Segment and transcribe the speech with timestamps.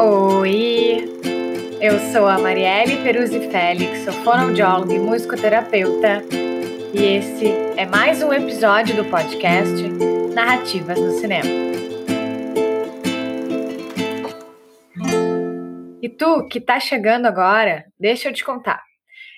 [0.00, 1.04] Oi,
[1.78, 6.24] eu sou a Marielle Peruzzi Félix, sou fonoaudióloga e musicoterapeuta,
[6.94, 9.82] e esse é mais um episódio do podcast
[10.34, 11.50] Narrativas no Cinema.
[16.00, 18.82] E tu que tá chegando agora, deixa eu te contar.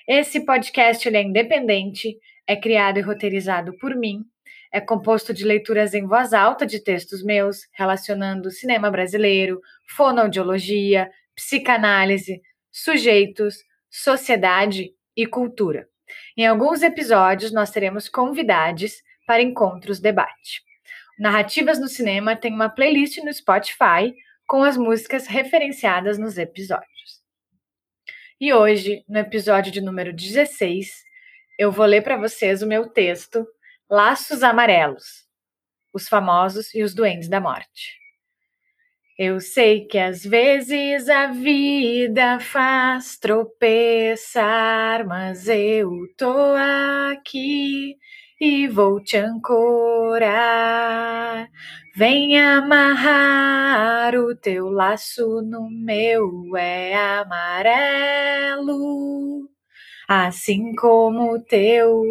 [0.07, 2.17] Esse podcast é independente,
[2.47, 4.30] é criado e roteirizado por mim,
[4.71, 12.41] é composto de leituras em voz alta de textos meus relacionando cinema brasileiro, fonoaudiologia, psicanálise,
[12.71, 13.57] sujeitos,
[13.89, 15.89] sociedade e cultura.
[16.37, 18.93] Em alguns episódios, nós teremos convidados
[19.27, 20.63] para encontros debate.
[21.19, 24.13] Narrativas no Cinema tem uma playlist no Spotify
[24.47, 27.21] com as músicas referenciadas nos episódios.
[28.39, 30.89] E hoje, no episódio de número 16,
[31.59, 33.45] eu vou ler para vocês o meu texto
[33.93, 35.25] Laços Amarelos
[35.93, 37.99] Os Famosos e os Duendes da Morte.
[39.19, 46.33] Eu sei que às vezes a vida faz tropeçar, mas eu tô
[47.11, 47.97] aqui
[48.39, 50.29] e vou te ancorar.
[51.93, 58.69] Vem amarrar o teu laço no meu, é amarelo,
[60.07, 62.01] assim como o teu.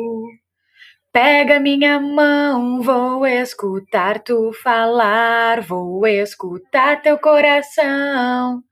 [1.13, 8.63] Pega minha mão, vou escutar tu falar, vou escutar teu coração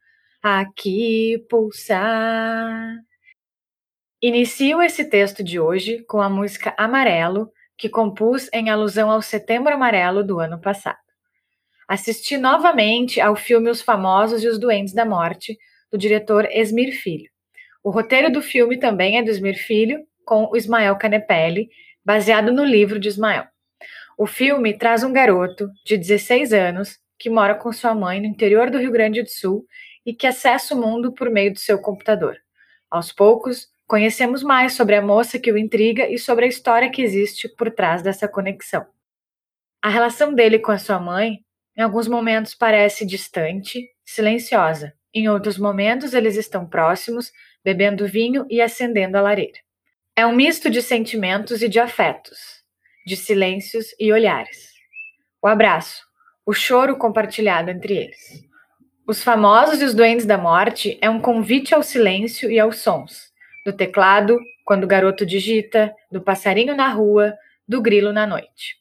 [0.41, 2.95] aqui pulsar.
[4.23, 9.75] Inicio esse texto de hoje com a música Amarelo, que compus em alusão ao Setembro
[9.75, 10.99] Amarelo do ano passado.
[11.89, 15.59] Assisti novamente ao filme Os Famosos e os Doentes da Morte,
[15.91, 17.29] do diretor Esmir Filho.
[17.83, 21.69] O roteiro do filme também é do Esmir Filho, com o Ismael Canepelli,
[22.09, 23.45] baseado no livro de Ismael.
[24.17, 28.71] O filme traz um garoto de 16 anos que mora com sua mãe no interior
[28.71, 29.67] do Rio Grande do Sul
[30.07, 32.39] e que acessa o mundo por meio do seu computador.
[32.91, 37.03] Aos poucos, conhecemos mais sobre a moça que o intriga e sobre a história que
[37.03, 38.87] existe por trás dessa conexão.
[39.83, 41.41] A relação dele com a sua mãe,
[41.77, 44.95] em alguns momentos, parece distante, silenciosa.
[45.13, 47.31] Em outros momentos, eles estão próximos,
[47.63, 49.59] bebendo vinho e acendendo a lareira.
[50.19, 52.41] É um misto de sentimentos e de afetos,
[53.07, 54.73] de silêncios e olhares.
[55.41, 56.03] O abraço,
[56.45, 58.45] o choro compartilhado entre eles.
[59.07, 63.33] Os Famosos e os Doentes da Morte é um convite ao silêncio e aos sons,
[63.65, 67.33] do teclado, quando o garoto digita, do passarinho na rua,
[67.69, 68.75] do grilo na noite.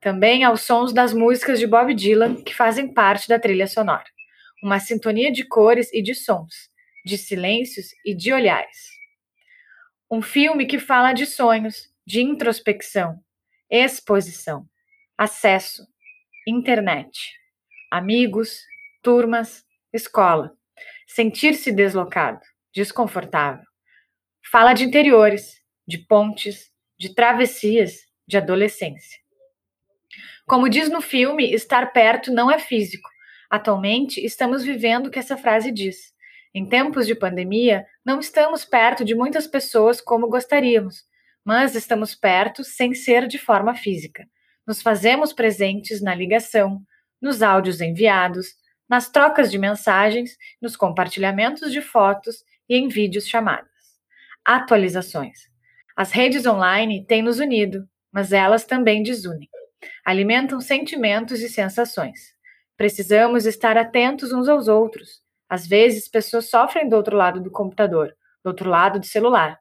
[0.00, 4.06] Também aos sons das músicas de Bob Dylan que fazem parte da trilha sonora.
[4.62, 6.70] Uma sintonia de cores e de sons,
[7.04, 8.97] de silêncios e de olhares.
[10.10, 13.22] Um filme que fala de sonhos, de introspecção,
[13.70, 14.66] exposição,
[15.18, 15.86] acesso,
[16.46, 17.34] internet,
[17.90, 18.62] amigos,
[19.02, 20.56] turmas, escola,
[21.06, 22.40] sentir-se deslocado,
[22.74, 23.66] desconfortável.
[24.50, 29.18] Fala de interiores, de pontes, de travessias, de adolescência.
[30.46, 33.10] Como diz no filme, estar perto não é físico.
[33.50, 36.14] Atualmente, estamos vivendo o que essa frase diz.
[36.54, 41.04] Em tempos de pandemia, não estamos perto de muitas pessoas como gostaríamos,
[41.44, 44.26] mas estamos perto sem ser de forma física.
[44.66, 46.80] Nos fazemos presentes na ligação,
[47.20, 48.46] nos áudios enviados,
[48.88, 52.36] nas trocas de mensagens, nos compartilhamentos de fotos
[52.66, 53.68] e em vídeos chamadas.
[54.42, 55.40] Atualizações.
[55.94, 59.50] As redes online têm nos unido, mas elas também desunem.
[60.02, 62.18] Alimentam sentimentos e sensações.
[62.74, 68.14] Precisamos estar atentos uns aos outros às vezes, pessoas sofrem do outro lado do computador,
[68.44, 69.58] do outro lado do celular.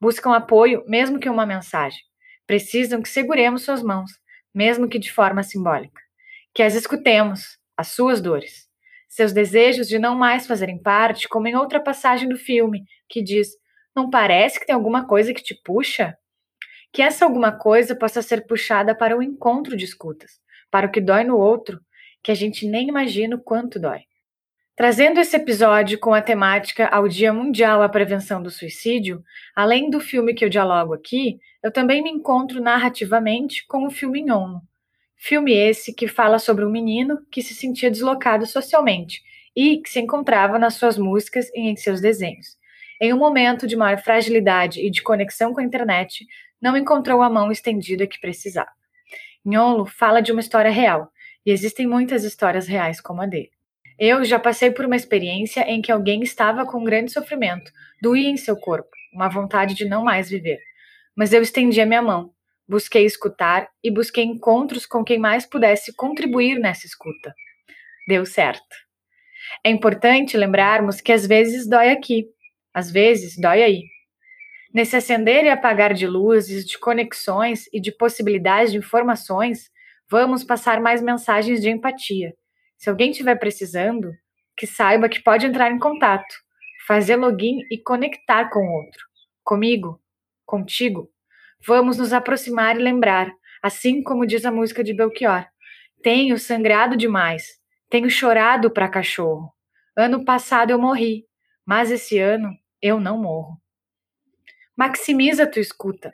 [0.00, 2.00] Buscam apoio, mesmo que uma mensagem.
[2.46, 4.10] Precisam que seguremos suas mãos,
[4.54, 6.00] mesmo que de forma simbólica.
[6.54, 8.66] Que as escutemos, as suas dores.
[9.08, 13.48] Seus desejos de não mais fazerem parte, como em outra passagem do filme, que diz:
[13.94, 16.16] Não parece que tem alguma coisa que te puxa?
[16.92, 20.40] Que essa alguma coisa possa ser puxada para o encontro de escutas,
[20.70, 21.80] para o que dói no outro,
[22.22, 24.00] que a gente nem imagina o quanto dói.
[24.76, 29.24] Trazendo esse episódio com a temática ao Dia Mundial à Prevenção do Suicídio,
[29.54, 34.20] além do filme que eu dialogo aqui, eu também me encontro narrativamente com o filme
[34.20, 34.60] Nhono.
[35.16, 39.22] Filme esse que fala sobre um menino que se sentia deslocado socialmente
[39.56, 42.58] e que se encontrava nas suas músicas e em seus desenhos.
[43.00, 46.26] Em um momento de maior fragilidade e de conexão com a internet,
[46.60, 48.68] não encontrou a mão estendida que precisava.
[49.42, 51.10] Nhonlo fala de uma história real,
[51.46, 53.55] e existem muitas histórias reais como a dele.
[53.98, 57.72] Eu já passei por uma experiência em que alguém estava com um grande sofrimento,
[58.02, 60.58] doía em seu corpo, uma vontade de não mais viver.
[61.16, 62.30] Mas eu estendi a minha mão,
[62.68, 67.34] busquei escutar e busquei encontros com quem mais pudesse contribuir nessa escuta.
[68.06, 68.76] Deu certo.
[69.64, 72.26] É importante lembrarmos que às vezes dói aqui,
[72.74, 73.82] às vezes dói aí.
[74.74, 79.70] Nesse acender e apagar de luzes, de conexões e de possibilidades de informações,
[80.10, 82.34] vamos passar mais mensagens de empatia.
[82.76, 84.12] Se alguém estiver precisando,
[84.56, 86.34] que saiba que pode entrar em contato,
[86.86, 89.04] fazer login e conectar com o outro.
[89.42, 90.00] Comigo,
[90.44, 91.10] contigo.
[91.66, 93.30] Vamos nos aproximar e lembrar,
[93.62, 95.46] assim como diz a música de Belchior.
[96.02, 99.52] Tenho sangrado demais, tenho chorado para cachorro.
[99.96, 101.24] Ano passado eu morri,
[101.64, 102.50] mas esse ano
[102.80, 103.60] eu não morro.
[104.76, 106.12] Maximiza a tua escuta.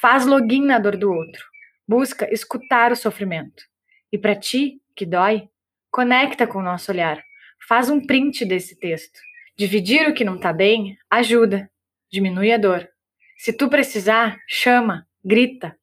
[0.00, 1.44] Faz login na dor do outro.
[1.88, 3.64] Busca escutar o sofrimento.
[4.12, 5.48] E para ti, que dói,
[5.92, 7.22] conecta com o nosso olhar.
[7.68, 9.20] Faz um print desse texto.
[9.56, 11.70] Dividir o que não está bem ajuda,
[12.10, 12.88] diminui a dor.
[13.36, 15.76] Se tu precisar, chama, grita,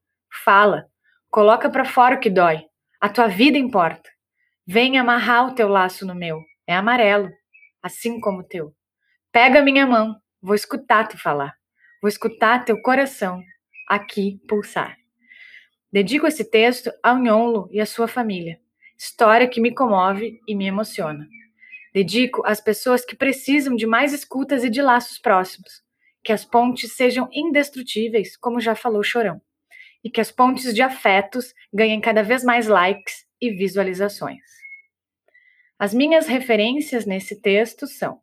[0.44, 0.88] fala,
[1.30, 2.66] coloca para fora o que dói.
[3.00, 4.10] A tua vida importa.
[4.66, 6.42] Vem amarrar o teu laço no meu.
[6.68, 7.30] É amarelo,
[7.82, 8.74] assim como o teu.
[9.32, 11.54] Pega minha mão, vou escutar tu falar.
[12.02, 13.42] Vou escutar teu coração
[13.88, 14.98] aqui pulsar.
[15.92, 18.60] Dedico esse texto ao Nhonlo e à sua família.
[19.02, 21.26] História que me comove e me emociona.
[21.94, 25.82] Dedico às pessoas que precisam de mais escutas e de laços próximos.
[26.22, 29.42] Que as pontes sejam indestrutíveis, como já falou Chorão.
[30.04, 34.44] E que as pontes de afetos ganhem cada vez mais likes e visualizações.
[35.80, 38.20] As minhas referências nesse texto são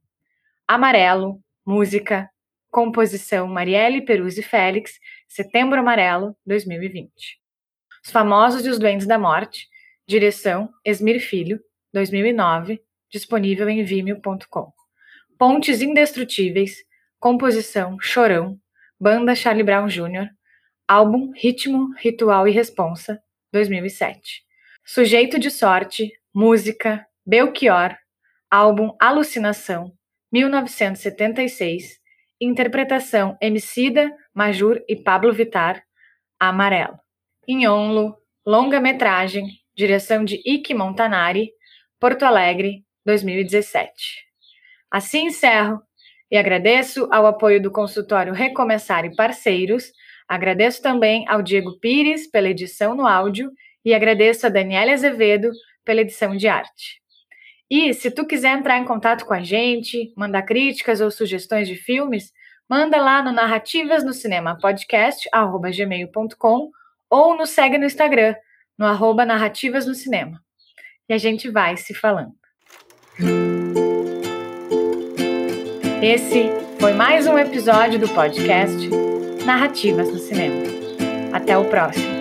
[0.68, 2.28] Amarelo, música,
[2.70, 7.40] composição Marielle Peruzzi Félix, Setembro Amarelo, 2020.
[8.04, 9.66] Os Famosos e os Doentes da Morte,
[10.06, 11.60] direção Esmir Filho,
[11.92, 12.80] 2009,
[13.10, 14.72] disponível em vimeo.com.
[15.38, 16.76] Pontes Indestrutíveis,
[17.18, 18.58] composição Chorão,
[18.98, 20.30] banda Charlie Brown Jr.,
[20.86, 23.20] álbum Ritmo, Ritual e Responsa,
[23.52, 24.42] 2007.
[24.84, 27.96] Sujeito de Sorte, música Belchior,
[28.48, 29.92] álbum Alucinação,
[30.32, 31.98] 1976,
[32.40, 35.82] interpretação Emicida, Majur e Pablo Vitar,
[36.38, 36.98] Amarelo.
[37.48, 38.16] Inhonlo,
[38.46, 41.50] longa-metragem, direção de Ike Montanari,
[42.00, 43.90] Porto Alegre, 2017.
[44.90, 45.80] Assim encerro
[46.30, 49.92] e agradeço ao apoio do consultório Recomeçar e parceiros,
[50.26, 53.50] agradeço também ao Diego Pires pela edição no áudio
[53.84, 55.50] e agradeço a Daniela Azevedo
[55.84, 57.00] pela edição de arte.
[57.70, 61.74] E se tu quiser entrar em contato com a gente, mandar críticas ou sugestões de
[61.74, 62.32] filmes,
[62.68, 66.70] manda lá no Narrativas no Cinema Podcast, arroba gmail.com
[67.10, 68.34] ou nos segue no Instagram,
[68.78, 70.40] no arroba Narrativas no Cinema.
[71.08, 72.32] E a gente vai se falando.
[76.02, 78.88] Esse foi mais um episódio do podcast
[79.44, 80.62] Narrativas no Cinema.
[81.32, 82.15] Até o próximo.